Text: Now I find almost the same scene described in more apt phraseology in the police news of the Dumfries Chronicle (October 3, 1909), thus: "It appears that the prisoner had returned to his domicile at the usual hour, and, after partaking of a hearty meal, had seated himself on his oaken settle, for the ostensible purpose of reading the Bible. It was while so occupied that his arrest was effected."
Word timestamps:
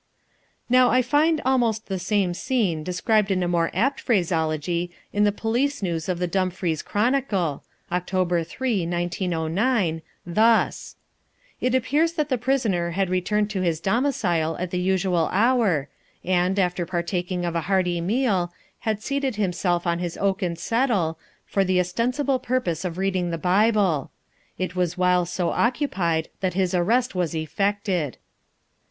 Now 0.67 0.89
I 0.89 1.03
find 1.03 1.39
almost 1.45 1.85
the 1.85 1.99
same 1.99 2.33
scene 2.33 2.83
described 2.83 3.29
in 3.29 3.47
more 3.51 3.69
apt 3.71 3.99
phraseology 4.01 4.89
in 5.13 5.25
the 5.25 5.31
police 5.31 5.83
news 5.83 6.09
of 6.09 6.17
the 6.17 6.25
Dumfries 6.25 6.81
Chronicle 6.81 7.63
(October 7.91 8.43
3, 8.43 8.87
1909), 8.87 10.01
thus: 10.25 10.95
"It 11.59 11.75
appears 11.75 12.13
that 12.13 12.29
the 12.29 12.39
prisoner 12.39 12.89
had 12.97 13.11
returned 13.11 13.51
to 13.51 13.61
his 13.61 13.79
domicile 13.79 14.57
at 14.57 14.71
the 14.71 14.79
usual 14.79 15.29
hour, 15.31 15.87
and, 16.25 16.57
after 16.57 16.87
partaking 16.87 17.45
of 17.45 17.53
a 17.55 17.61
hearty 17.69 18.01
meal, 18.01 18.51
had 18.79 19.03
seated 19.03 19.35
himself 19.35 19.85
on 19.85 19.99
his 19.99 20.17
oaken 20.17 20.55
settle, 20.55 21.19
for 21.45 21.63
the 21.63 21.79
ostensible 21.79 22.39
purpose 22.39 22.83
of 22.83 22.97
reading 22.97 23.29
the 23.29 23.37
Bible. 23.37 24.09
It 24.57 24.75
was 24.75 24.97
while 24.97 25.27
so 25.27 25.49
occupied 25.51 26.29
that 26.39 26.55
his 26.55 26.73
arrest 26.73 27.13
was 27.13 27.35
effected." 27.35 28.17